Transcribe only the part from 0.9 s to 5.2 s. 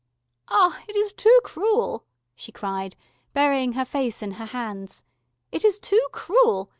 is too cruel," she cried, burying her face in her hands.